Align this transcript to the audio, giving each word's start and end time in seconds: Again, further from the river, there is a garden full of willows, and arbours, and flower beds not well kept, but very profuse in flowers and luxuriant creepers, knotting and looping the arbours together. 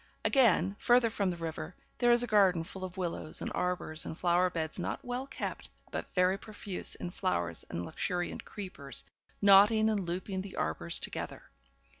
Again, 0.25 0.75
further 0.79 1.11
from 1.11 1.29
the 1.29 1.35
river, 1.35 1.75
there 1.99 2.11
is 2.11 2.23
a 2.23 2.25
garden 2.25 2.63
full 2.63 2.83
of 2.83 2.97
willows, 2.97 3.39
and 3.39 3.51
arbours, 3.53 4.03
and 4.03 4.17
flower 4.17 4.49
beds 4.49 4.79
not 4.79 5.05
well 5.05 5.27
kept, 5.27 5.69
but 5.91 6.11
very 6.15 6.39
profuse 6.39 6.95
in 6.95 7.11
flowers 7.11 7.65
and 7.69 7.85
luxuriant 7.85 8.43
creepers, 8.43 9.05
knotting 9.43 9.91
and 9.91 9.99
looping 9.99 10.41
the 10.41 10.55
arbours 10.55 10.99
together. 10.99 11.43